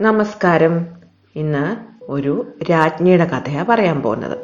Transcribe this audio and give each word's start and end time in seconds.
നമസ്കാരം. 0.00 0.86
ഇന്ന് 1.36 1.76
ഒരു 2.02 2.46
രാജ്ഞിയുടെ 2.70 3.24
കഥയാണ് 3.24 3.66
പറയാൻ 3.66 4.02
പോകുന്നത്. 4.02 4.38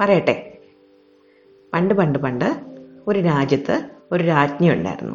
പറയട്ടെ. 0.00 0.58
പണ്ട് 1.74 1.94
പണ്ട് 1.94 2.18
പണ്ട് 2.18 2.60
ഒരു 3.06 3.18
രാജ്യത്ത് 3.18 3.88
ഒരു 4.12 4.24
രാജ്ഞി 4.24 4.70
ഉണ്ടായിരുന്നു. 4.70 5.14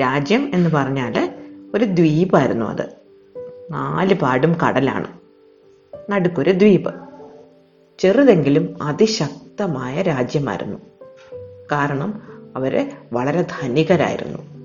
രാജ്യം 0.00 0.50
എന്ന് 0.54 0.70
പറഞ്ഞാൽ 0.70 1.34
ഒരു 1.74 1.84
ദ്വീപായിരുന്നു 1.84 2.66
അത്. 2.66 2.96
നാല് 3.70 4.14
പാടും 4.14 4.52
കടലാണ്. 4.52 5.18
നടുക്കൊരു 6.12 6.50
ദ്വീപ്. 6.50 6.94
ചെറുതെങ്കിലും 7.98 8.82
അതിശക്തമായ 8.82 10.02
രാജ്യമായിരുന്നു. 10.02 10.78
കാരണം 11.72 12.22
അവർ 12.56 12.90
വളരെ 13.12 13.42
ധനികരായിരുന്നു. 13.42 14.55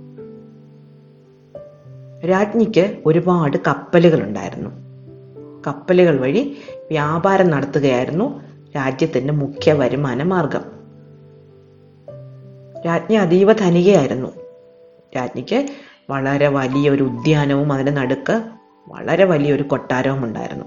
രാജ്ഞിക്ക് 2.30 2.98
ഒരുപാട് 3.06 3.58
കപ്പലുകൾ 3.68 4.24
ഉണ്ടായിരുന്നു 4.24 4.70
കപ്പലുകൾ 5.68 6.18
വഴി 6.18 6.58
വ്യാപാരം 6.90 7.50
നടത്തുകയായിരുന്നു 7.50 8.42
രാജ്യത്തിന്റെ 8.76 9.34
മുഖ്യ 9.34 9.74
വരുമാന 9.74 10.24
മാർഗം. 10.24 10.62
രാജ്ഞി 12.86 13.16
അതീവ 13.16 13.54
ധനികയായിരുന്നു. 13.54 14.28
രാജ്ഞിക്ക് 15.16 15.68
വളരെ 16.10 16.48
വലിയൊരു 16.48 17.04
ഉദ്യാനവും 17.04 17.74
അതിന്റെ 17.74 17.92
നടുക്ക് 17.92 18.44
വളരെ 18.88 19.26
വലിയൊരു 19.26 19.64
കൊട്ടാരവും 19.64 20.24
ഉണ്ടായിരുന്നു. 20.24 20.66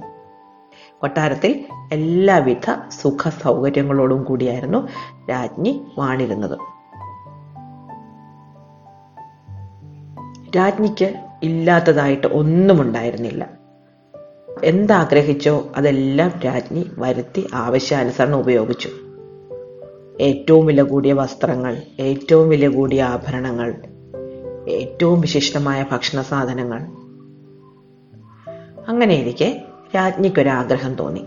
കൊട്ടാരത്തിൽ 1.01 1.65
എല്ലാവിധ 1.93 2.71
സുഖ 2.89 3.29
സൗകര്യങ്ങളോടും 3.29 4.25
കൂടിയായിരുന്നു 4.25 4.89
രാജ്ഞി 5.31 5.87
വാണിരുന്നത്. 5.99 6.59
രാജ്ഞിക്ക് 10.57 11.34
ഇല്ലാത്തതായിട്ട് 11.45 12.27
ഒന്നും 12.27 12.83
ഉണ്ടായിരുന്നില്ല. 12.83 13.51
എന്താഗ്രഹിച്ചോ 14.65 15.73
അതെല്ലാം 15.77 16.41
രാജ്ഞി 16.45 16.91
വരുത്തി 16.99 17.47
ആവശ്യാനുസരണം 17.55 18.39
ഉപയോഗിച്ചു. 18.39 18.89
ഏറ്റവും 20.21 20.67
വില 20.67 20.83
കൂടിയ 20.83 21.13
വസ്ത്രങ്ങൾ 21.13 21.83
ഏറ്റവും 22.01 22.49
വില 22.49 22.69
കൂടിയ 22.69 23.03
ആഭരണങ്ങൾ 23.03 23.75
ഏറ്റവും 24.69 25.21
വിശിഷ്ടമായ 25.21 25.87
ഭക്ഷണ 25.93 26.23
സാധനങ്ങൾ. 26.23 26.81
അങ്ങനെയിരിക്കെ 28.89 29.63
രാജ്ഞിക്കൊരാഗ്രഹം 29.97 30.95
തോന്നി. 30.95 31.25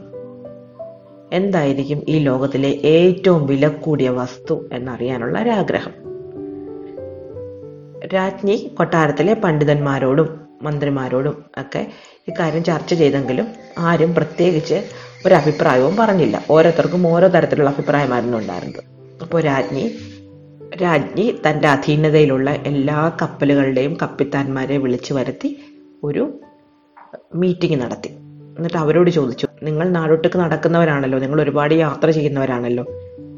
എന്തായിരിക്കും 1.34 2.02
ഈ 2.08 2.20
ലോകത്തിലെ 2.20 2.70
ഏറ്റവും 2.70 3.48
വില 3.48 3.68
കൂടിയ 3.68 4.10
വസ്തു 4.10 4.70
എന്നറിയാനുള്ള 4.74 5.40
ഒരാഗ്രഹം. 5.40 6.07
രാജ്ഞി 8.06 8.72
കൊട്ടാരത്തിലെ 8.78 9.34
പണ്ഡിതന്മാരോടും 9.34 10.40
മന്ത്രിമാരോടും 10.62 11.46
ഒക്കെ 11.58 11.88
ഇക്കാര്യം 12.28 12.64
ചർച്ച 12.64 12.94
ചെയ്തെങ്കിലും 12.94 13.48
ആരും 13.78 14.16
പ്രത്യേകിച്ച് 14.16 14.84
ഒരു 15.26 15.36
അഭിപ്രായവും 15.36 15.96
പറഞ്ഞില്ല. 15.96 16.44
ഓരോരുത്തർക്കും 16.52 17.08
ഓരോ 17.08 17.28
തരത്തിലുള്ള 17.28 17.70
അഭിപ്രായമായിരുന്നു 17.70 18.38
ഉണ്ടായിരുന്നത്. 18.38 18.84
അപ്പോൾ 19.22 19.42
രാജ്ഞി 19.42 19.96
രാജ്ഞി 20.84 21.40
തന്റെ 21.50 21.68
അധീനതയിലുള്ള 21.68 22.50
എല്ലാ 22.50 23.18
കപ്പലുകളുടെയും 23.22 23.98
കപ്പിത്താന്മാരെ 24.02 24.78
വിളിച്ചു 24.78 25.14
വരുത്തി 25.14 25.60
ഒരു 26.04 26.40
മീറ്റിംഗ് 27.36 27.82
നടത്തി. 27.82 28.08
എന്നിട്ട് 28.58 28.78
അവരോട് 28.78 29.10
ചോദിച്ചു 29.10 29.48
നിങ്ങൾ 29.64 29.90
നാടൊട്ടുക്ക് 29.90 30.38
നടക്കുന്നവരാണല്ലോ 30.38 31.20
നിങ്ങൾ 31.20 31.42
ഒരുപാട് 31.42 31.74
യാത്ര 31.74 32.12
ചെയ്യുന്നവരാണല്ലോ. 32.12 32.86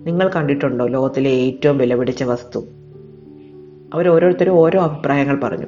നിങ്ങൾ 0.05 0.29
കണ്ടിട്ടുണ്ടോ 0.29 0.87
ലോകത്തിലെ 0.87 1.31
ഏറ്റവും 1.31 1.77
വിലപിടിച്ച 1.77 2.23
വസ്തു? 2.23 2.67
അവർ 3.93 4.07
ഓരോരുത്തരും 4.07 4.51
ഓരോ 4.51 4.81
അഭിപ്രായങ്ങൾ 4.81 5.39
പറഞ്ഞു. 5.43 5.65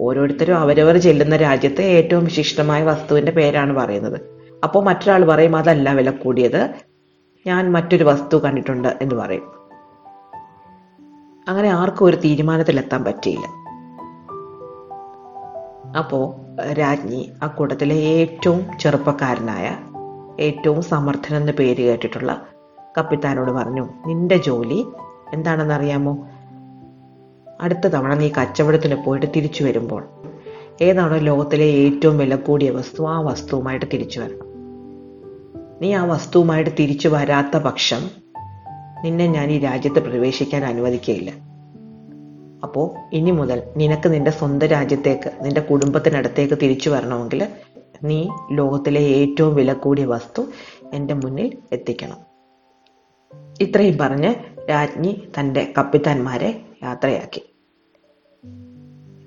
ഓരോരുത്തരും 0.00 0.56
അവരവർ 0.56 0.96
ചെല്ലുന്ന 0.96 1.36
രാജ്യത്തെ 1.36 1.82
ഏറ്റവും 1.82 2.24
വിശിഷ്ടമായ 2.24 2.82
വസ്തുവിന്റെ 2.82 3.32
പേരാണ് 3.32 3.72
പറയുന്നത്. 3.72 4.20
അപ്പോൾ 4.64 4.84
മറ്റൊരാൾ 4.84 5.24
പറയും 5.24 5.56
അതല്ല 5.56 5.92
വില 5.92 6.10
കൂടിയത്. 6.10 6.74
ഞാൻ 7.46 7.72
മറ്റൊരു 7.72 8.04
വസ്തു 8.04 8.36
കണ്ടിട്ടുണ്ട് 8.36 8.98
എന്ന് 9.02 9.14
പറയും. 9.14 9.56
അങ്ങനെ 11.48 11.68
ആർക്കും 11.68 12.04
ഒരു 12.04 12.16
തീരുമാനത്തിലെത്താൻ 12.16 13.04
പറ്റിയില്ല. 13.04 13.66
അപ്പോ 15.98 16.36
രാജ്ഞി 16.72 17.32
ആ 17.42 17.46
കൂട്ടത്തിലെ 17.46 17.96
ഏറ്റവും 17.96 18.78
ചെറുപ്പക്കാരനായ 18.80 19.76
ഏറ്റവും 20.40 20.82
സമർത്ഥനെന്ന് 20.82 21.52
പേര് 21.52 21.82
കേട്ടിട്ടുള്ള 21.82 22.42
കപ്പിത്താനോട് 22.98 23.50
പറഞ്ഞു 23.50 23.88
നിന്റെ 24.06 24.36
ജോലി 24.36 24.86
എന്താണെന്നറിയാമോ? 25.32 26.28
അടുത്ത 27.60 27.86
തവണ 27.86 28.14
നീ 28.14 28.28
കച്ചവടത്തിന് 28.28 28.94
പോയിട്ട് 28.94 29.26
തിരിച്ചു 29.36 29.64
വരുമ്പോൾ 29.64 30.08
ഏതാണോ 30.80 31.16
ലോകത്തിലെ 31.16 31.64
ഏറ്റവും 31.64 32.18
വില 32.18 32.36
കൂടിയ 32.36 32.70
വസ്തു? 32.70 33.08
ആ 33.08 33.20
വസ്തുവുമായിട്ട് 33.20 33.86
തിരിച്ചു 33.92 34.20
വരണം. 34.20 34.46
നീ 35.82 35.92
ആ 35.92 36.04
വസ്തുവുമായിട്ട് 36.04 36.70
തിരിച്ചു 36.80 37.08
വരാത്ത 37.08 37.58
പക്ഷം 37.58 38.10
നിന്നെ 39.04 39.26
ഞാൻ 39.26 39.50
ഈ 39.50 39.58
രാജ്യത്ത് 39.58 40.00
പ്രവേശിക്കാൻ 40.00 40.64
അനുവദിക്കുകയില്ല. 40.64 41.30
അപ്പോ 42.62 42.96
ഇനി 43.12 43.30
മുതൽ 43.30 43.62
നിനക്ക് 43.76 44.12
നിന്റെ 44.12 44.30
സ്വന്തം 44.30 44.66
രാജ്യത്തേക്ക് 44.66 45.32
നിന്റെ 45.40 45.60
കുടുംബത്തിനടുത്തേക്ക് 45.60 46.54
തിരിച്ചു 46.62 46.90
വരണമെങ്കിൽ 46.90 47.48
നീ 48.04 48.28
ലോകത്തിലെ 48.52 49.00
ഏറ്റവും 49.00 49.54
വില 49.54 49.72
കൂടിയ 49.72 50.04
വസ്തു 50.04 50.42
എന്റെ 50.92 51.14
മുന്നിൽ 51.14 51.58
എത്തിക്കണം. 51.72 52.16
ഇത്രയും 53.60 53.98
പറഞ്ഞ് 53.98 54.34
രാജ്ഞി 54.70 55.22
തന്റെ 55.40 55.72
കപ്പിത്താന്മാരെ 55.78 56.65
യാത്രയാക്കി. 56.86 57.42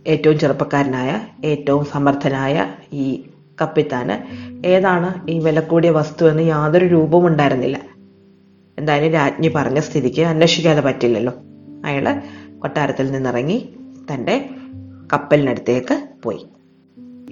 ഏറ്റവും 0.08 0.40
ചെറുപ്പക്കാരനായ 0.40 1.22
ഏറ്റവും 1.46 1.86
സമർത്ഥനായ 1.86 2.74
ഈ 2.94 3.28
കപ്പിത്താന് 3.62 4.16
ഏതാണ് 4.68 5.32
ഈ 5.32 5.40
വില 5.40 5.60
കൂടിയ 5.60 5.90
വസ്തു 5.90 6.26
എന്ന് 6.26 6.44
യാതൊരു 6.44 6.86
രൂപവും 6.86 7.28
ഉണ്ടായിരുന്നില്ല. 7.28 7.80
എന്തായാലും 8.80 9.12
രാജ്ഞി 9.12 9.48
പറഞ്ഞ 9.48 9.80
സ്ഥിതിക്ക് 9.80 10.22
അന്വേഷിക്കാതെ 10.22 10.82
പറ്റില്ലല്ലോ. 10.82 11.34
അയാൾ 11.86 12.22
കൊട്ടാരത്തിൽ 12.60 13.12
നിന്നിറങ്ങി 13.12 13.76
തന്റെ 14.14 14.50
കപ്പലിനടുത്തേക്ക് 15.14 16.08
പോയി. 16.24 16.48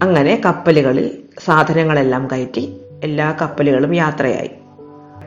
അങ്ങനെ 0.04 0.42
കപ്പലുകളിൽ 0.46 1.24
സാധനങ്ങളെല്ലാം 1.40 2.28
കയറ്റി 2.32 2.78
എല്ലാ 3.04 3.38
കപ്പലുകളും 3.42 3.96
യാത്രയായി. 3.96 4.50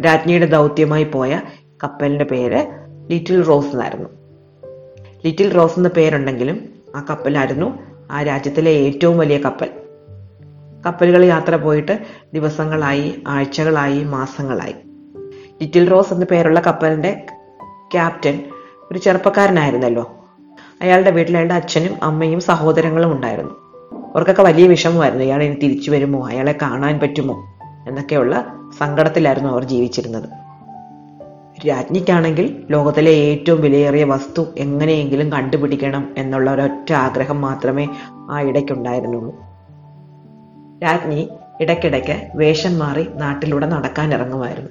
രാജ്ഞിയുടെ 0.02 0.46
ദൗത്യമായി 0.46 1.04
പോയ 1.04 1.40
കപ്പലിന്റെ 1.84 2.24
പേര് 2.24 2.66
ലിറ്റിൽ 3.10 3.42
റോസ് 3.42 3.66
എന്നായിരുന്നു. 3.66 4.19
ലിറ്റിൽ 5.26 5.52
റോസ് 5.52 5.78
എന്ന 5.78 5.88
പേരുണ്ടെങ്കിലും 5.88 6.68
ആ 6.96 7.06
കപ്പലായിരുന്നു 7.10 7.78
ആ 8.10 8.22
രാജ്യത്തിലെ 8.22 8.70
ഏറ്റവും 8.70 9.18
വലിയ 9.18 9.38
കപ്പൽ. 9.38 9.70
കപ്പലുകൾ 10.86 11.24
യാത്ര 11.24 11.56
പോയിട്ട് 11.56 11.98
ദിവസങ്ങളായി 12.34 13.22
ആഴ്ചകളായി 13.28 14.04
മാസങ്ങളായി. 14.04 14.74
ലിറ്റിൽ 15.62 15.88
റോസ് 15.88 16.14
എന്ന 16.14 16.26
പേരുള്ള 16.30 16.60
കപ്പലിന്റെ 16.60 17.26
ക്യാപ്റ്റൻ 17.92 18.42
ഒരു 18.92 18.98
ചെറുപ്പക്കാരനായിരുന്നല്ലോ. 18.98 20.14
അയാളുടെ 20.82 21.10
വീട്ടിൽ 21.10 21.36
അയാളുടെ 21.36 21.54
അച്ഛനും 21.54 21.94
അമ്മയും 22.02 22.40
സഹോദരങ്ങളും 22.40 23.12
ഉണ്ടായിരുന്നു. 23.12 23.50
അവർക്കൊക്കെ 24.12 24.42
വലിയ 24.42 24.66
വിഷമമായിരുന്നു 24.66 25.24
ഇയാൾ 25.24 25.42
ഇനി 25.42 25.54
തിരിച്ചു 25.54 25.90
വരുമോ? 25.90 26.28
അയാളെ 26.28 26.58
കാണാൻ 26.62 27.00
പറ്റുമോ? 27.00 27.34
എന്നൊക്കെയുള്ള 27.88 28.54
സങ്കടത്തിലായിരുന്നു 28.78 29.50
അവർ 29.50 29.64
ജീവിച്ചിരുന്നത്. 29.64 30.39
രാജ്ഞിക്കാണെങ്കിൽ 31.68 32.66
ലോകത്തിലെ 32.70 33.10
ഏറ്റവും 33.10 33.60
വിലയേറിയ 33.60 34.04
വസ്തു 34.04 34.46
എങ്ങനെയെങ്കിലും 34.58 35.32
കണ്ടുപിടിക്കണം 35.32 36.08
എന്നുള്ള 36.18 36.50
ഒരൊറ്റ 36.50 36.92
ആഗ്രഹം 36.92 37.40
മാത്രമേ 37.40 37.88
ആ 38.30 38.40
ഇടയ്ക്കുണ്ടായിരുന്നുള്ളൂ. 38.40 39.34
രാജ്ഞി 40.82 41.28
ഇടയ്ക്കിടയ്ക്ക് 41.60 42.28
വേഷം 42.34 42.78
മാറി 42.78 43.06
നാട്ടിലൂടെ 43.14 43.66
നടക്കാൻ 43.66 44.14
ഇറങ്ങുമായിരുന്നു 44.14 44.70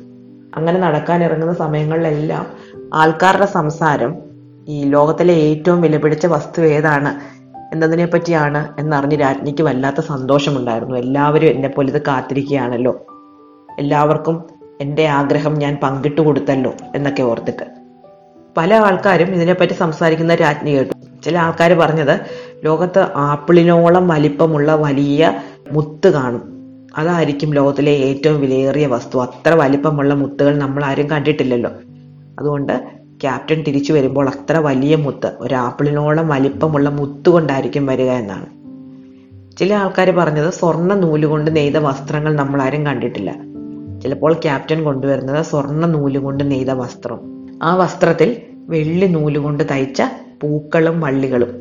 അങ്ങനെ 0.56 0.80
നടക്കാൻ 0.80 1.24
ഇറങ്ങുന്ന 1.24 1.54
സമയങ്ങളിലെല്ലാം 1.54 2.48
ആൾക്കാരുടെ 2.94 3.46
സംസാരം 3.46 4.16
ഈ 4.68 4.84
ലോകത്തിലെ 4.84 5.34
ഏറ്റവും 5.34 5.82
വിലപിടിച്ച 5.82 6.26
വസ്തു 6.26 6.62
ഏതാണ് 6.62 7.40
എന്നതിനെ 7.74 8.06
പറ്റിയാണ് 8.06 8.74
എന്നറിഞ്ഞ് 8.80 9.20
രാജ്ഞിക്ക് 9.22 9.64
വല്ലാത്ത 9.64 10.02
സന്തോഷമുണ്ടായിരുന്നു. 10.02 10.98
എല്ലാവരും 10.98 11.48
എന്നെ 11.48 11.70
പോലെ 11.70 11.90
ഇത് 11.90 12.02
കാത്തിരിക്കുകയാണല്ലോ. 12.02 13.06
എല്ലാവർക്കും 13.80 14.59
എന്റെ 14.82 15.08
ആഗ്രഹം 15.08 15.54
ഞാൻ 15.54 15.78
പങ്കിട്ടു 15.84 16.22
കൊടുത്തല്ലോ 16.22 16.74
എന്നൊക്കെ 16.96 17.24
ഓർത്തിട്ട്. 17.24 17.64
പല 18.58 18.74
ആൾക്കാരും 18.74 19.26
ഇതിനെപ്പറ്റി 19.26 19.74
സംസാരിക്കുന്ന 19.74 20.36
രാജ്ഞി 20.36 20.72
കേട്ടു. 20.72 20.94
ചില 21.24 21.38
ആൾക്കാർ 21.38 21.74
പറഞ്ഞത് 21.74 22.20
ലോകത്ത് 22.66 23.08
ആപ്പിളിനോളം 23.16 24.08
വലിപ്പമുള്ള 24.08 24.76
വലിയ 24.76 25.42
മുത്ത് 25.72 26.08
കാണും. 26.08 26.42
അതായിരിക്കും 26.98 27.54
ലോകത്തിലെ 27.54 27.92
ഏറ്റവും 27.92 28.42
വിലയേറിയ 28.42 28.88
വസ്തു. 28.88 29.22
അത്ര 29.22 29.54
വലിപ്പമുള്ള 29.54 30.14
മുത്തുകൾ 30.14 30.58
നമ്മൾ 30.58 30.86
ആരും 30.86 31.10
കണ്ടിട്ടില്ലല്ലോ. 31.10 31.70
അതുകൊണ്ട് 32.40 32.88
ക്യാപ്റ്റൻ 33.22 33.64
തിരിച്ചു 33.64 33.94
വരുമ്പോൾ 33.94 34.30
അത്ര 34.30 34.58
വലിയ 34.58 34.96
മുത്ത് 34.96 35.34
ഒരു 35.40 35.56
ആപ്പിളിനോളം 35.56 36.28
വലിപ്പമുള്ള 36.28 36.90
മുത്ത് 36.90 37.30
കൊണ്ടായിരിക്കും 37.30 37.86
വരിക 37.86 38.10
എന്നാണ്. 38.10 38.46
ചില 39.58 39.74
ആൾക്കാർ 39.74 40.12
പറഞ്ഞത് 40.12 40.54
സ്വർണ 40.54 40.94
നൂലുകൊണ്ട് 40.94 41.56
നെയ്ത 41.56 41.78
വസ്ത്രങ്ങൾ 41.78 42.36
നമ്മൾ 42.36 42.62
ആരും 42.62 42.86
കണ്ടിട്ടില്ല. 42.86 43.49
ചിലപ്പോൾ 44.02 44.34
ക്യാപ്റ്റൻ 44.34 44.84
കൊണ്ടുവരുന്നത് 44.84 45.46
സ്വർണ 45.46 45.86
നൂലുകൊണ്ട് 45.86 46.52
നെയ്ത 46.52 46.72
വസ്ത്രം. 46.72 47.50
ആ 47.64 47.76
വസ്ത്രത്തിൽ 47.76 48.42
വെള്ളി 48.54 49.06
നൂലുകൊണ്ട് 49.06 49.64
തയ്ച്ച 49.72 50.04
പൂക്കളും 50.44 51.02
വള്ളികളും. 51.02 51.56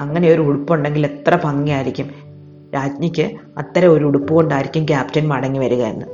അങ്ങനെ 0.00 0.28
ഒരു 0.28 0.42
ഉടുപ്പുണ്ടെങ്കിൽ 0.42 1.06
എത്ര 1.06 1.38
ഭംഗിയായിരിക്കും. 1.44 2.10
രാജ്ഞിക്ക് 2.74 3.30
അത്തരം 3.58 3.92
ഒരു 3.92 4.04
ഉടുപ്പ് 4.04 4.34
കൊണ്ടായിരിക്കും 4.34 4.84
ക്യാപ്റ്റൻ 4.84 5.28
മടങ്ങി 5.28 5.58
വരിക 5.58 5.82
എന്ന്. 5.82 6.06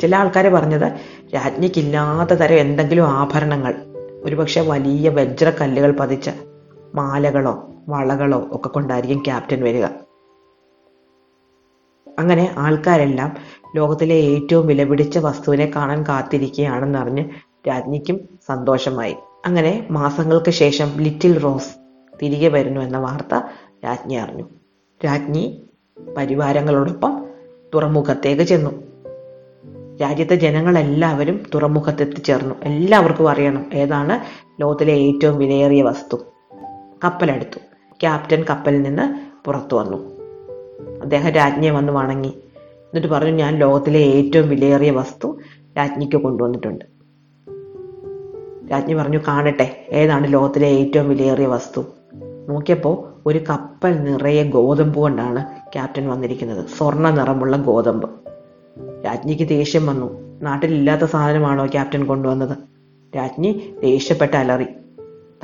ചില 0.00 0.16
ആൾക്കാർ 0.16 0.48
പറഞ്ഞത് 0.48 0.92
രാജ്ഞിക്കില്ലാത്ത 1.34 2.30
തരം 2.30 2.56
എന്തെങ്കിലും 2.56 3.08
ആഭരണങ്ങൾ 3.08 3.74
ഒരുപക്ഷെ 4.24 4.60
വലിയ 4.60 5.08
വജ്രക്കല്ലുകൾ 5.08 5.90
പതിച്ച 5.90 6.30
മാലകളോ 6.94 7.68
വളകളോ 7.88 8.48
ഒക്കെ 8.52 8.68
കൊണ്ടായിരിക്കും 8.68 9.18
ക്യാപ്റ്റൻ 9.18 9.64
വരിക. 9.64 9.84
അങ്ങനെ 12.18 12.54
ആൾക്കാരെല്ലാം 12.56 13.36
ലോകത്തിലെ 13.76 14.14
ഏറ്റവും 14.14 14.66
വിലപിടിച്ച 14.66 15.18
വസ്തുവിനെ 15.18 15.72
കാണാൻ 15.76 16.02
കാത്തിരിക്കുകയാണെന്നറിഞ്ഞ് 16.02 17.24
രാജ്ഞിക്കും 17.68 18.20
സന്തോഷമായി. 18.46 19.16
അങ്ങനെ 19.46 19.86
മാസങ്ങൾക്ക് 19.90 20.50
ശേഷം 20.50 20.96
ലിറ്റിൽ 20.96 21.38
റോസ് 21.38 21.76
തിരികെ 22.22 22.48
വരുന്നു 22.48 22.80
എന്ന 22.80 22.98
വാർത്ത 22.98 23.40
രാജ്ഞി 23.84 24.14
അറിഞ്ഞു. 24.14 24.44
രാജ്ഞി 25.04 25.62
പരിവാരങ്ങളോടൊപ്പം 26.16 27.26
തുറമുഖത്തേക്ക് 27.74 28.42
ചെന്നു. 28.42 28.70
രാജ്യത്തെ 30.00 30.34
ജനങ്ങളെല്ലാവരും 30.34 31.46
തുറമുഖത്തെത്തിച്ചേർന്നു. 31.54 32.54
എല്ലാവർക്കും 32.62 33.28
അറിയണം 33.28 33.66
ഏതാണ് 33.74 34.20
ലോകത്തിലെ 34.62 34.92
ഏറ്റവും 34.92 35.38
വിലയേറിയ 35.38 35.82
വസ്തു. 35.82 36.16
കപ്പലെടുത്തു. 37.04 37.58
ക്യാപ്റ്റൻ 38.00 38.44
കപ്പലിൽ 38.50 38.82
നിന്ന് 38.82 39.32
പുറത്തു 39.44 39.76
വന്നു. 39.76 40.20
അദ്ദേഹം 41.02 41.30
രാജ്ഞിയെ 41.30 41.70
വന്ന് 41.70 41.92
വണങ്ങി. 41.92 42.41
എന്നിട്ട് 42.94 43.14
പറഞ്ഞു 43.14 43.30
ഞാൻ 43.30 43.56
ലോകത്തിലെ 43.56 44.00
ഏറ്റവും 44.00 44.48
വിലയേറിയ 44.48 44.90
വസ്തു 44.90 45.38
രാജ്ഞിക്ക് 45.78 46.16
കൊണ്ടുവന്നിട്ടുണ്ട്. 46.16 46.84
രാജ്ഞി 48.72 48.94
പറഞ്ഞു 48.94 49.18
കാണട്ടെ 49.28 49.86
ഏതാണ് 49.90 50.32
ലോകത്തിലെ 50.32 50.68
ഏറ്റവും 50.68 51.08
വിലയേറിയ 51.08 51.46
വസ്തു? 51.46 51.84
നോക്കിയപ്പോൾ 52.48 53.22
ഒരു 53.26 53.38
കപ്പൽ 53.38 54.04
നിറയെ 54.04 54.42
ഗോതമ്പ് 54.42 54.98
കൊണ്ടാണ് 54.98 55.44
ക്യാപ്റ്റൻ 55.72 56.08
വന്നിരിക്കുന്നത്. 56.08 56.66
സ്വർണ 56.66 57.10
നിറമുള്ള 57.10 57.56
ഗോതമ്പ്. 57.56 58.10
രാജ്ഞിക്ക് 59.04 59.48
ദേഷ്യം 59.48 59.86
വന്നു. 59.86 60.38
നാട്ടിലില്ലാത്ത 60.42 61.02
സാധനമാണോ 61.02 61.66
ക്യാപ്റ്റൻ 61.66 62.06
കൊണ്ടുവന്നത്? 62.06 62.56
രാജ്ഞി 63.16 63.74
ദേഷ്യപ്പെട്ട 63.82 64.36
അലറി. 64.36 64.66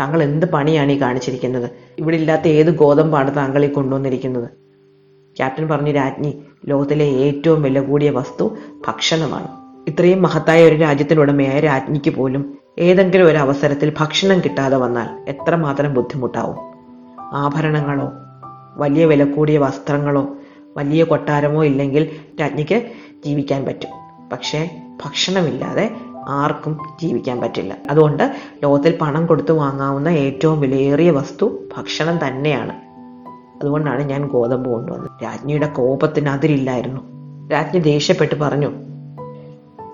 താങ്കൾ 0.00 0.22
എന്ത് 0.22 0.46
പണിയാണ് 0.46 0.92
ഈ 0.92 1.00
കാണിച്ചിരിക്കുന്നത്? 1.00 1.70
ഇവിടെ 1.98 2.16
ഇല്ലാത്ത 2.16 2.48
ഏത് 2.48 2.76
ഗോതമ്പാണ് 2.76 3.36
താങ്കൾ 3.36 3.64
ഈ 3.64 3.68
കൊണ്ടുവന്നിരിക്കുന്നത്? 3.68 4.67
ക്യാപ്റ്റൻ 5.38 5.68
പറഞ്ഞു 5.68 5.92
രാജ്ഞി 5.92 6.42
ലോകത്തിലെ 6.66 7.04
ഏറ്റവും 7.04 7.62
വില 7.62 7.80
കൂടിയ 7.80 8.10
വസ്തു 8.10 8.56
ഭക്ഷണമാണ്. 8.88 9.48
ഇത്രയും 9.90 10.22
മഹത്തായ 10.22 10.64
ഒരു 10.64 10.76
രാജ്യത്തിനുടമയായ 10.76 11.60
രാജ്ഞിക്ക് 11.60 12.10
പോലും 12.10 12.58
ഏതെങ്കിലും 12.78 13.26
ഒരു 13.26 13.38
അവസരത്തിൽ 13.38 13.92
ഭക്ഷണം 14.00 14.40
കിട്ടാതെ 14.40 14.76
വന്നാൽ 14.76 15.30
എത്രമാത്രം 15.30 15.94
ബുദ്ധിമുട്ടാവും. 15.94 16.56
ആഭരണങ്ങളോ 17.20 18.12
വലിയ 18.76 19.04
വില 19.06 19.24
കൂടിയ 19.24 19.58
വസ്ത്രങ്ങളോ 19.58 20.28
വലിയ 20.76 21.04
കൊട്ടാരമോ 21.04 21.64
ഇല്ലെങ്കിൽ 21.64 22.10
രാജ്ഞിക്ക് 22.40 22.90
ജീവിക്കാൻ 23.26 23.64
പറ്റും. 23.64 23.90
പക്ഷേ 24.32 24.70
ഭക്ഷണമില്ലാതെ 25.04 25.90
ആർക്കും 26.28 26.78
ജീവിക്കാൻ 27.02 27.40
പറ്റില്ല. 27.40 27.76
അതുകൊണ്ട് 27.90 28.34
ലോകത്തിൽ 28.62 28.98
പണം 29.00 29.26
കൊടുത്തു 29.26 29.52
വാങ്ങാവുന്ന 29.52 30.08
ഏറ്റവും 30.08 30.60
വിലയേറിയ 30.60 31.10
വസ്തു 31.10 31.58
ഭക്ഷണം 31.76 32.26
തന്നെയാണ്. 32.26 32.87
അതുകൊണ്ടാണ് 33.60 34.02
ഞാൻ 34.02 34.26
ഗോതമ്പ് 34.26 34.70
കൊണ്ടുവന്നത്. 34.70 35.24
രാജ്ഞിയുടെ 35.24 35.66
കോപത്തിന് 35.66 36.28
അതിരില്ലായിരുന്നു. 36.28 37.00
രാജ്ഞി 37.52 37.80
ദേഷ്യപ്പെട്ട് 37.80 38.34
പറഞ്ഞു 38.34 38.70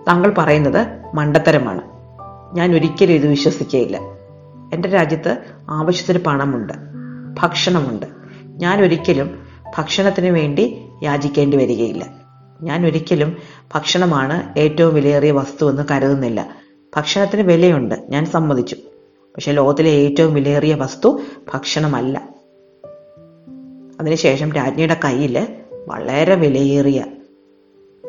താങ്കൾ 0.08 0.34
പറയുന്നത് 0.38 0.86
മണ്ടത്തരമാണ്. 1.14 1.80
ഞാൻ 2.56 2.74
ഒരിക്കലും 2.74 3.12
ഇത് 3.12 3.26
വിശ്വസിക്കുകയില്ല 3.26 3.96
എന്റെ 4.74 4.88
രാജ്യത്ത് 4.88 5.38
ആവശ്യത്തിന് 5.70 6.24
പണമുണ്ട് 6.24 6.72
ഭക്ഷണമുണ്ട്. 7.38 8.06
ഞാൻ 8.44 8.82
ഒരിക്കലും 8.82 9.38
ഭക്ഷണത്തിന് 9.78 10.26
വേണ്ടി 10.26 10.82
യാചിക്കേണ്ടി 11.02 11.56
വരികയില്ല. 11.56 12.06
ഞാൻ 12.62 12.86
ഒരിക്കലും 12.86 13.36
ഭക്ഷണമാണ് 13.74 14.58
ഏറ്റവും 14.58 14.94
വിലയേറിയ 14.94 15.30
വസ്തു 15.30 15.70
എന്ന് 15.70 15.82
കരുതുന്നില്ല. 15.90 16.48
ഭക്ഷണത്തിന് 16.96 17.42
വിലയുണ്ട് 17.42 17.94
ഞാൻ 18.08 18.26
സമ്മതിച്ചു. 18.26 18.76
പക്ഷെ 19.36 19.52
ലോകത്തിലെ 19.52 19.90
ഏറ്റവും 19.90 20.34
വിലയേറിയ 20.34 20.74
വസ്തു 20.74 21.20
ഭക്ഷണമല്ല. 21.54 22.33
അതിനുശേഷം 24.04 24.52
രാജ്ഞിയുടെ 24.52 24.96
കയ്യിൽ 25.04 25.48
വളരെ 25.88 26.34
വിലയേറിയ 26.34 27.04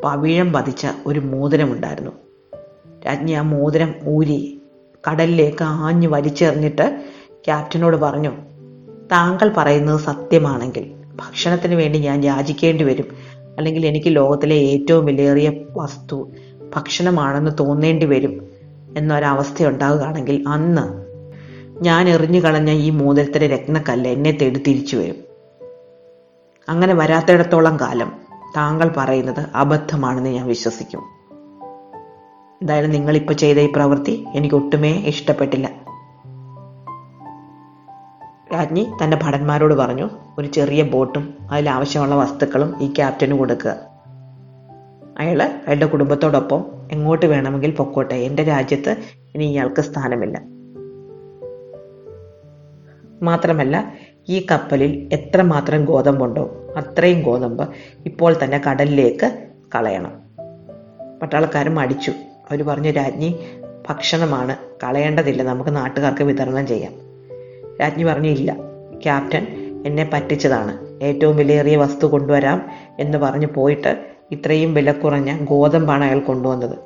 പവിഴം 0.04 0.54
പതിച്ച 0.54 0.88
ഒരു 1.06 1.20
മോതിരമുണ്ടായിരുന്നു. 1.20 2.12
രാജ്ഞി 3.06 3.32
ആ 3.32 3.42
മോതിരം 3.42 3.96
ഊരി 4.08 4.62
കടലിലേക്ക് 5.12 5.64
ആഞ്ഞു 5.64 6.08
വലിച്ചെറിഞ്ഞിട്ട് 6.08 7.04
ക്യാപ്റ്റനോട് 7.46 7.98
പറഞ്ഞു 7.98 8.30
താങ്കൾ 9.12 9.54
പറയുന്നത് 9.58 10.00
സത്യമാണെങ്കിൽ 10.00 10.92
ഭക്ഷണത്തിന് 11.16 11.76
വേണ്ടി 11.76 12.00
ഞാൻ 12.00 12.24
യാചിക്കേണ്ടി 12.24 12.84
വരും. 12.84 13.06
അല്ലെങ്കിൽ 13.58 13.86
എനിക്ക് 13.86 14.16
ലോകത്തിലെ 14.16 14.56
ഏറ്റവും 14.56 15.06
വിലയേറിയ 15.06 15.52
വസ്തു 15.78 16.32
ഭക്ഷണമാണെന്ന് 16.76 17.52
തോന്നേണ്ടി 17.60 18.06
വരും 18.06 18.48
എന്നൊരവസ്ഥ 18.98 19.64
ഉണ്ടാവുകയാണെങ്കിൽ 19.64 20.44
അന്ന് 20.48 20.86
ഞാൻ 21.84 22.10
എറിഞ്ഞു 22.10 22.40
കളഞ്ഞ 22.40 22.72
ഈ 22.72 22.90
മോതിരത്തിലെ 22.90 23.48
രത്നക്കല്ല് 23.48 24.10
എന്നെ 24.10 24.32
തേടി 24.32 24.60
തിരിച്ചു 24.68 24.98
വരും. 24.98 25.35
അങ്ങനെ 26.70 26.94
വരാത്തിടത്തോളം 26.94 27.80
കാലം 27.80 28.12
താങ്കൾ 28.58 28.94
പറയുന്നത് 28.98 29.50
അബദ്ധമാണെന്ന് 29.56 30.30
ഞാൻ 30.30 30.48
വിശ്വസിക്കും. 30.48 31.00
എന്തായാലും 32.62 32.92
നിങ്ങളിപ്പോൾ 32.92 33.34
ചെയ്ത 33.34 33.58
ഈ 33.58 33.72
പ്രവൃത്തി 33.76 34.26
എനിക്ക് 34.36 34.56
ഒട്ടുമേ 34.56 34.92
ഇഷ്ടപ്പെട്ടില്ല. 34.92 35.68
രാജ്ഞി 38.54 38.92
തന്റെ 39.04 39.20
ഭടന്മാരോട് 39.24 39.74
പറഞ്ഞു 39.74 40.10
ഒരു 40.40 40.48
ചെറിയ 40.48 40.84
ബോട്ടും 40.84 41.38
അതിൽ 41.52 41.70
ആവശ്യമുള്ള 41.70 42.16
വസ്തുക്കളും 42.16 42.82
ഈ 42.82 42.94
ക്യാപ്റ്റന് 42.94 43.34
കൊടുക്കുക. 43.34 43.76
അയാൾ 45.18 45.44
അയാളുടെ 45.44 45.86
കുടുംബത്തോടൊപ്പം 45.86 46.66
എങ്ങോട്ട് 46.92 47.26
വേണമെങ്കിൽ 47.26 47.76
പൊക്കോട്ടെ 47.76 48.16
എന്റെ 48.16 48.44
രാജ്യത്ത് 48.44 48.98
ഇനി 49.36 49.44
ഇയാൾക്ക് 49.44 49.82
സ്ഥാനമില്ല. 49.82 50.42
മാത്രമല്ല 53.24 53.94
ഈ 54.30 54.45
കപ്പലിൽ 54.51 55.10
എത്രമാത്രം 55.13 55.86
ഗോതമ്പുണ്ടോ 55.86 56.74
അത്രയും 56.77 57.22
ഗോതമ്പ് 57.22 57.69
ഇപ്പോൾ 58.06 58.36
തന്നെ 58.44 58.62
കടലിലേക്ക് 58.69 59.44
കളയണം. 59.75 60.13
പട്ടാളക്കാരും 61.22 61.80
അടിച്ചു 61.80 62.12
അവർ 62.12 62.63
പറഞ്ഞു 62.63 62.92
രാജ്ഞി 62.92 63.39
ഭക്ഷണമാണ്. 63.89 64.57
കളയേണ്ടതില്ല. 64.83 65.44
നമുക്ക് 65.44 65.75
നാട്ടുകാർക്ക് 65.75 66.24
വിതരണം 66.24 66.68
ചെയ്യാം. 66.68 66.94
രാജ്ഞി 67.81 68.04
പറഞ്ഞു 68.04 68.30
ഇല്ല. 68.30 68.56
ക്യാപ്റ്റൻ 69.04 69.48
എന്നെ 69.86 70.10
പറ്റിച്ചതാണ്. 70.13 71.04
ഏറ്റവും 71.04 71.38
വിലയേറിയ 71.38 71.77
വസ്തു 71.77 72.06
കൊണ്ടുവരാം 72.06 72.69
എന്ന് 73.00 73.18
പറഞ്ഞു 73.18 73.48
പോയിട്ട് 73.56 74.06
ഇത്രയും 74.31 74.74
വില 74.74 74.91
കുറഞ്ഞ 74.91 75.46
ഗോതമ്പാണ് 75.46 76.05
അയാൾ 76.05 76.20
കൊണ്ടുവന്നത്. 76.20 76.77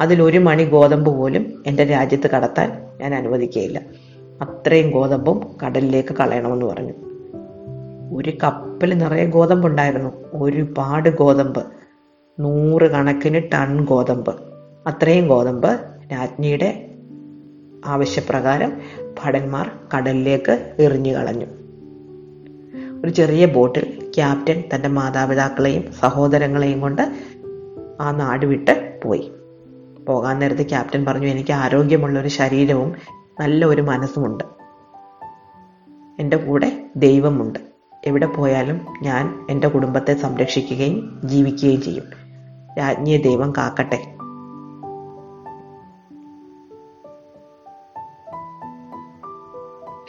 അതിലൊരു 0.00 0.38
മണി 0.38 0.64
ഗോതമ്പ് 0.64 1.16
പോലും 1.16 1.64
എന്റെ 1.66 1.84
രാജ്യത്ത് 1.84 2.30
കടത്താൻ 2.30 2.82
ഞാൻ 3.00 3.14
അനുവദിക്കുകയില്ല 3.14 3.80
അത്രയും 4.44 4.90
ഗോതമ്പും 4.90 5.56
കടലിലേക്ക് 5.66 6.14
കളയണമെന്ന് 6.14 6.66
പറഞ്ഞു. 6.66 6.92
ഒരു 8.16 8.32
കപ്പൽ 8.42 8.98
നിറയെ 8.98 9.26
ഗോതമ്പുണ്ടായിരുന്നു. 9.26 10.10
ഒരുപാട് 10.32 11.08
ഗോതമ്പ്. 11.08 11.64
നൂറ് 12.40 12.90
കണക്കിന് 12.90 13.42
ടൺ 13.52 13.84
ഗോതമ്പ്. 13.84 14.34
അത്രയും 14.86 15.28
ഗോതമ്പ് 15.28 15.68
രാജ്ഞിയുടെ 16.12 16.90
ആവശ്യപ്രകാരം 17.86 18.72
ഭടന്മാർ 19.24 19.70
കടലിലേക്ക് 19.96 20.74
എറിഞ്ഞു 20.78 21.12
കളഞ്ഞു. 21.12 21.46
ഒരു 23.04 23.10
ചെറിയ 23.10 23.46
ബോട്ടിൽ 23.46 24.10
ക്യാപ്റ്റൻ 24.14 24.62
തന്റെ 24.74 24.88
മാതാപിതാക്കളെയും 24.88 25.92
സഹോദരങ്ങളെയും 25.92 26.80
കൊണ്ട് 26.80 27.12
ആ 28.00 28.10
നാട് 28.10 28.46
വിട്ട് 28.46 29.00
പോയി. 29.04 29.32
പോകാൻ 30.08 30.38
നേരത്ത് 30.38 30.68
ക്യാപ്റ്റൻ 30.68 31.04
പറഞ്ഞു 31.04 31.26
എനിക്ക് 31.26 31.52
ആരോഗ്യമുള്ള 31.52 32.20
ഒരു 32.20 32.28
ശരീരവും 32.28 32.94
നല്ല 33.40 33.64
ഒരു 33.64 33.82
മനസ്സുമുണ്ട്. 33.82 34.44
എന്റെ 36.18 36.36
കൂടെ 36.36 36.90
ദൈവമുണ്ട്. 36.96 37.58
എവിടെ 38.06 38.26
പോയാലും 38.26 38.86
ഞാൻ 39.02 39.46
എന്റെ 39.50 39.68
കുടുംബത്തെ 39.68 40.14
സംരക്ഷിക്കുകയും 40.14 41.20
ജീവിക്കുകയും 41.24 41.82
ചെയ്യും. 41.82 42.04
രാജ്ഞിയെ 42.78 43.18
ദൈവം 43.18 43.52
കാക്കട്ടെ. 43.52 43.96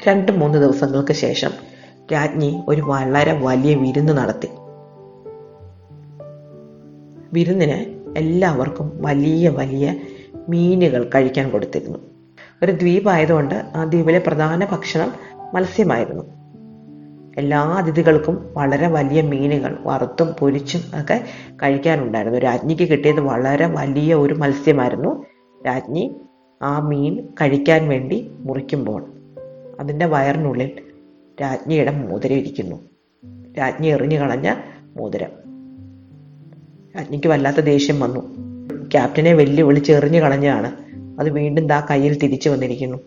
രണ്ട് 0.07 0.31
മൂന്ന് 0.31 0.57
ദിവസങ്ങൾക്ക് 0.57 1.11
ശേഷം 1.11 1.51
രാജ്ഞി 2.13 2.63
ഒരു 2.67 2.81
വളരെ 2.81 3.39
വലിയ 3.43 3.75
വിരുന്ന് 3.75 4.13
നടത്തി. 4.13 4.49
വിരുന്നിന് 7.33 8.09
എല്ലാവർക്കും 8.17 8.91
വലിയ 9.01 9.49
വലിയ 9.49 9.95
മീനുകൾ 10.49 11.09
കഴിക്കാൻ 11.15 11.49
കൊടുത്തിരുന്നു. 11.49 11.97
ഒരു 12.63 12.71
ദ്വീപായതുകൊണ്ട് 12.71 13.71
ആ 13.75 13.83
ദ്വീപിലെ 13.83 14.19
പ്രധാന 14.19 14.65
ഭക്ഷണം 14.65 15.13
മത്സ്യമായിരുന്നു. 15.53 16.23
എല്ലാ 17.37 17.61
അതിഥികൾക്കും 17.61 18.53
വളരെ 18.53 18.87
വലിയ 18.87 19.21
മീനുകൾ 19.21 19.77
വറുത്തും 19.83 20.35
പൊരിച്ചും 20.39 20.81
ഒക്കെ 21.01 21.25
കഴിക്കാനുണ്ടായിരുന്നു. 21.63 22.39
രാജ്ഞിക്ക് 22.39 22.91
കിട്ടിയത് 22.91 23.19
വളരെ 23.19 23.65
വലിയ 23.67 24.13
ഒരു 24.13 24.33
മത്സ്യമായിരുന്നു. 24.33 25.25
രാജ്ഞി 25.65 26.15
ആ 26.61 26.79
മീൻ 26.79 27.27
കഴിക്കാൻ 27.41 27.89
വേണ്ടി 27.89 28.31
മുറിക്കുമ്പോൾ 28.39 29.05
അതിന്റെ 29.79 30.05
വയറിനുള്ളിൽ 30.05 30.71
രാജ്ഞിയുടെ 31.41 31.91
മോതിരം 31.91 32.35
ഇരിക്കുന്നു. 32.35 32.75
രാജ്ഞി 33.57 33.87
എറിഞ്ഞു 33.87 34.19
കളഞ്ഞ 34.19 34.55
മോതിരം. 34.97 35.29
രാജ്ഞിക്ക് 36.97 37.27
വല്ലാത്ത 37.27 37.57
ദേഷ്യം 37.57 37.99
വന്നു. 37.99 38.35
ക്യാപ്റ്റനെ 38.91 39.33
വെല്ലുവിളിച്ച് 39.33 39.91
എറിഞ്ഞു 39.91 40.19
കളഞ്ഞതാണ്. 40.19 40.84
അത് 41.19 41.29
വീണ്ടും 41.29 41.67
ദാ 41.67 41.87
കയ്യിൽ 41.91 42.19
തിരിച്ചു 42.19 42.49
വന്നിരിക്കുന്നു. 42.49 42.97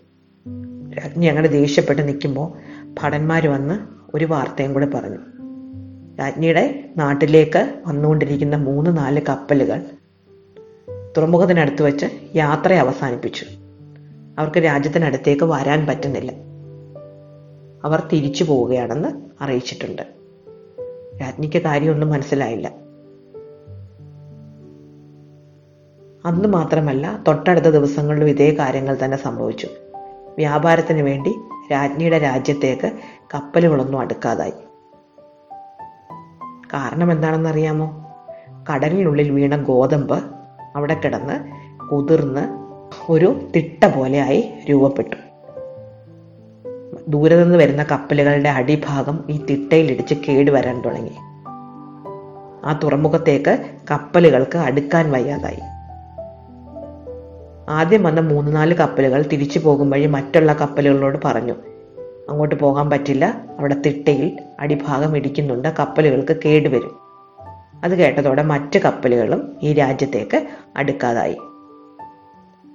രാജ്ഞി 0.93 1.25
അങ്ങനെ 1.25 1.47
ദേഷ്യപ്പെട്ട് 1.47 2.07
നിൽക്കുമ്പോൾ 2.07 2.53
ഭടന്മാർ 3.01 3.47
വന്ന് 3.47 3.79
ഒരു 4.17 4.25
വാർത്തയും 4.25 4.73
കൂടെ 4.73 4.85
പറഞ്ഞു. 4.85 5.17
രാജ്ഞിയുടെ 6.19 6.89
നാട്ടിലേക്ക് 6.97 7.81
വന്നുകൊണ്ടിരിക്കുന്ന 7.87 8.55
മൂന്ന് 8.55 8.97
നാല് 8.97 9.21
കപ്പലുകൾ 9.29 9.81
തുറമുഖത്തിനടുത്ത് 11.17 11.83
വെച്ച് 11.83 12.05
യാത്ര 12.35 12.73
അവസാനിപ്പിച്ചു. 12.73 13.45
അവർക്ക് 14.39 14.57
രാജ്യത്തിനടുത്തേക്ക് 14.57 15.43
വരാൻ 15.43 15.85
പറ്റുന്നില്ല. 15.85 16.31
അവർ 17.83 18.07
തിരിച്ചു 18.13 18.43
പോവുകയാണെന്ന് 18.43 19.43
അറിയിച്ചിട്ടുണ്ട്. 19.43 20.01
രാജ്ഞിക്ക് 21.21 21.61
കാര്യമൊന്നും 21.61 22.09
മനസ്സിലായില്ല. 22.09 22.88
അന്ന് 26.25 26.49
മാത്രമല്ല 26.49 27.19
തൊട്ടടുത്ത 27.27 27.65
ദിവസങ്ങളിലും 27.65 28.29
ഇതേ 28.29 28.55
കാര്യങ്ങൾ 28.59 28.97
തന്നെ 29.03 29.17
സംഭവിച്ചു. 29.17 29.67
വ്യാപാരത്തിന് 30.37 31.01
വേണ്ടി 31.01 31.35
രാജ്ഞിയുടെ 31.71 32.17
രാജ്യത്തേക്ക് 32.17 32.91
കപ്പലുകളൊന്നും 33.35 33.99
അടുക്കാതായി. 33.99 34.53
കാരണം 36.73 37.11
എന്താണെന്നറിയാമോ 37.11 38.05
കടലിനുള്ളിൽ 38.73 39.31
വീണ 39.31 39.55
ഗോതമ്പ് 39.55 40.23
അവിടെ 40.75 40.93
കിടന്ന് 40.93 41.51
കുതിർന്ന് 41.87 42.47
ഒരു 43.11 43.49
തിട്ട 43.55 43.85
പോലെയായി 43.85 44.53
രൂപപ്പെട്ടു. 44.69 45.15
ദൂരെ 47.07 47.43
നിന്ന് 47.43 47.57
വരുന്ന 47.57 47.83
കപ്പലുകളുടെ 47.83 48.49
അടിഭാഗം 48.49 49.23
ഈ 49.29 49.45
തിട്ടയിലിടിച്ച് 49.45 50.13
കേടുവരാൻ 50.13 50.81
തുടങ്ങി. 50.81 51.15
ആ 52.65 52.79
തുറമുഖത്തേക്ക് 52.83 53.65
കപ്പലുകൾക്ക് 53.91 54.57
അടുക്കാൻ 54.57 55.11
വയ്യാതായി. 55.11 55.78
ആദ്യം 57.69 58.03
വന്ന 58.03 58.21
മൂന്ന് 58.21 58.55
നാല് 58.55 58.75
കപ്പലുകൾ 58.75 59.21
തിരിച്ചു 59.21 59.59
പോകും 59.59 59.89
വഴി 59.89 60.05
മറ്റുള്ള 60.05 60.53
കപ്പലുകളോട് 60.53 61.19
പറഞ്ഞു. 61.25 61.53
അങ്ങോട്ട് 62.29 62.55
പോകാൻ 62.55 62.89
പറ്റില്ല. 62.89 63.45
അവിടെ 63.59 63.73
തിട്ടയിൽ 63.73 64.37
അടിഭാഗം 64.59 65.17
ഇടിക്കുന്നുണ്ട്. 65.17 65.67
കപ്പലുകൾക്ക് 65.79 66.37
കേടുവരും. 66.45 66.99
അത് 67.83 67.95
കേട്ടതോടെ 67.95 68.43
മറ്റ് 68.43 68.79
കപ്പലുകളും 68.79 69.55
ഈ 69.63 69.73
രാജ്യത്തേക്ക് 69.73 70.47
അടുക്കാതായി. 70.77 71.37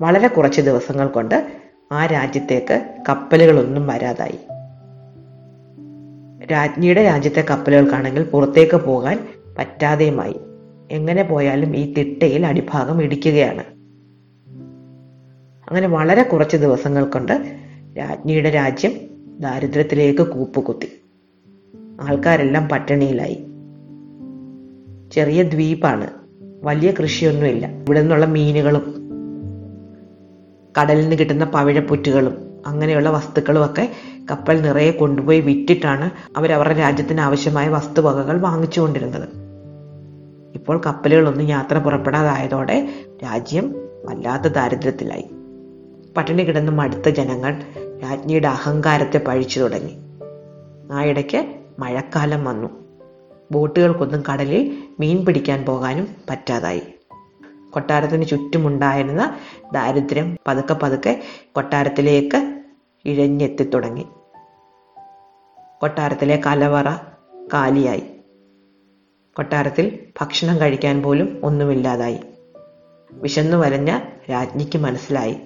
വളരെ 0.00 0.28
കുറച്ച് 0.28 0.60
ദിവസങ്ങൾ 0.60 1.08
കൊണ്ട് 1.08 1.52
ആ 1.92 2.06
രാജ്യത്തേക്ക് 2.06 2.82
കപ്പലുകളൊന്നും 3.08 3.86
വരാതായി. 3.86 4.38
രാജ്ഞിയുടെ 6.52 7.04
രാജ്യത്തെ 7.04 7.44
കപ്പലുകൾക്കാണെങ്കിൽ 7.50 8.22
പുറത്തേക്ക് 8.22 8.76
പോകാൻ 8.76 9.28
പറ്റാതെയുമായി. 9.58 10.40
എങ്ങനെ 10.90 11.22
പോയാലും 11.22 11.76
ഈ 11.76 11.94
തിട്ടയിൽ 11.94 12.46
അടിഭാഗം 12.46 13.02
ഇടിക്കുകയാണ്. 13.02 13.73
അങ്ങനെ 15.68 15.86
വളരെ 15.86 16.22
കുറച്ച് 16.22 16.56
ദിവസങ്ങൾ 16.56 17.04
കൊണ്ട് 17.04 17.56
രാജ്ഞിയുടെ 17.98 18.50
രാജ്യം 18.50 18.92
ദാരിദ്ര്യത്തിലേക്ക് 19.38 20.22
കൂപ്പുകുത്തി. 20.22 21.02
ആൾക്കാരെല്ലാം 22.00 22.68
പട്ടിണിയിലായി. 22.68 23.46
ചെറിയ 25.12 25.42
ദ്വീപാണ്. 25.42 26.10
വലിയ 26.62 26.92
കൃഷിയൊന്നുമില്ല. 26.92 27.66
ഇവിടെ 27.66 28.00
നിന്നുള്ള 28.00 28.26
മീനുകളും 28.26 29.10
കടലിൽ 30.80 31.02
നിന്ന് 31.02 31.16
കിട്ടുന്ന 31.16 31.44
പവിഴപ്പുറ്റുകളും 31.44 32.60
അങ്ങനെയുള്ള 32.66 33.10
വസ്തുക്കളും 33.10 33.64
ഒക്കെ 33.64 33.92
കപ്പൽ 34.30 34.62
നിറയെ 34.62 34.90
കൊണ്ടുപോയി 34.90 35.40
വിറ്റിട്ടാണ് 35.40 36.10
അവർ 36.36 36.52
അവരുടെ 36.52 36.78
രാജ്യത്തിന് 36.78 37.20
ആവശ്യമായ 37.20 37.68
വസ്തുവകകൾ 37.68 38.40
വാങ്ങിച്ചുകൊണ്ടിരുന്നത്. 38.40 39.28
ഇപ്പോൾ 40.54 40.80
കപ്പലുകളൊന്നും 40.86 41.48
യാത്ര 41.48 41.78
പുറപ്പെടാതായതോടെ 41.78 42.88
രാജ്യം 43.24 43.74
വല്ലാത്ത 44.04 44.42
ദാരിദ്ര്യത്തിലായി. 44.42 45.28
പട്ടിണി 46.16 46.42
കിടന്ന് 46.42 46.72
മടുത്ത 46.72 47.08
ജനങ്ങൾ 47.08 47.62
രാജ്ഞിയുടെ 48.02 48.48
അഹങ്കാരത്തെ 48.48 49.18
പഴിച്ചു 49.18 49.60
തുടങ്ങി. 49.60 49.92
ആ 50.92 51.04
ഇടയ്ക്ക് 51.04 51.54
മഴക്കാലം 51.78 52.44
വന്നു. 52.44 52.68
ബോട്ടുകൾക്കൊന്നും 53.52 54.22
കടലിൽ 54.32 54.82
മീൻ 55.00 55.24
പിടിക്കാൻ 55.24 55.64
പോകാനും 55.64 56.08
പറ്റാതായി. 56.30 56.82
കൊട്ടാരത്തിന് 57.70 58.24
ചുറ്റുമുണ്ടായിരുന്ന 58.24 59.38
ദാരിദ്ര്യം 59.72 60.36
പതുക്കെ 60.46 60.74
പതുക്കെ 60.74 61.22
കൊട്ടാരത്തിലേക്ക് 61.52 62.62
ഇഴഞ്ഞെത്തി 63.04 63.62
തുടങ്ങി. 63.62 64.06
കൊട്ടാരത്തിലെ 65.80 66.42
കലവറ 66.46 66.90
കാലിയായി. 67.54 68.02
കൊട്ടാരത്തിൽ 69.36 69.98
ഭക്ഷണം 70.20 70.60
കഴിക്കാൻ 70.60 71.02
പോലും 71.02 71.40
ഒന്നുമില്ലാതായി. 71.44 72.20
വിശന്നു 73.12 73.56
വരഞ്ഞ 73.56 74.00
രാജ്ഞിക്ക് 74.30 74.78
മനസ്സിലായി. 74.78 75.36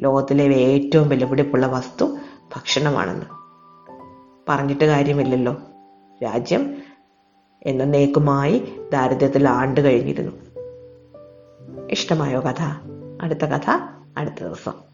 ലോകത്തിലെ 0.00 0.44
ഏറ്റവും 0.44 1.08
വിലപിടിപ്പുള്ള 1.08 1.66
വസ്തു 1.66 2.16
ഭക്ഷണമാണെന്ന്. 2.56 3.26
പറഞ്ഞിട്ട് 4.48 4.84
കാര്യമില്ലല്ലോ. 4.84 5.56
രാജ്യം 6.22 6.76
എന്നേക്കുമായി 7.62 8.58
ദാരിദ്ര്യത്തിൽ 8.92 9.48
ആണ്ടു 9.48 9.80
കഴിഞ്ഞിരുന്നു. 9.80 10.32
ഇഷ്ടമായോ 11.90 12.40
കഥ? 12.40 12.62
അടുത്ത 13.22 13.44
കഥ 13.44 13.70
അടുത്ത 14.16 14.44
ദിവസം. 14.44 14.89